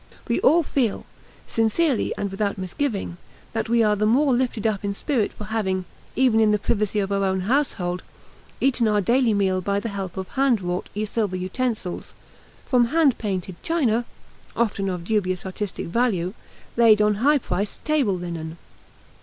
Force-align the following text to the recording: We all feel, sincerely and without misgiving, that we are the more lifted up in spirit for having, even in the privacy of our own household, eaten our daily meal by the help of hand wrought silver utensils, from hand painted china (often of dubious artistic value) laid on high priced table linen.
We 0.27 0.39
all 0.39 0.63
feel, 0.63 1.05
sincerely 1.45 2.11
and 2.17 2.31
without 2.31 2.57
misgiving, 2.57 3.17
that 3.53 3.69
we 3.69 3.83
are 3.83 3.95
the 3.95 4.07
more 4.07 4.33
lifted 4.33 4.65
up 4.65 4.83
in 4.83 4.95
spirit 4.95 5.31
for 5.31 5.43
having, 5.43 5.85
even 6.15 6.39
in 6.39 6.49
the 6.49 6.57
privacy 6.57 6.97
of 6.99 7.11
our 7.11 7.23
own 7.23 7.41
household, 7.41 8.01
eaten 8.59 8.87
our 8.87 8.99
daily 8.99 9.35
meal 9.35 9.61
by 9.61 9.79
the 9.79 9.89
help 9.89 10.17
of 10.17 10.29
hand 10.29 10.59
wrought 10.59 10.89
silver 11.05 11.35
utensils, 11.35 12.15
from 12.65 12.85
hand 12.85 13.19
painted 13.19 13.61
china 13.61 14.05
(often 14.55 14.89
of 14.89 15.03
dubious 15.03 15.45
artistic 15.45 15.85
value) 15.85 16.33
laid 16.75 16.99
on 16.99 17.13
high 17.21 17.37
priced 17.37 17.85
table 17.85 18.15
linen. 18.15 18.57